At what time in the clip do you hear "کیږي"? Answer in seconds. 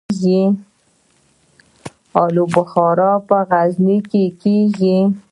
4.41-4.97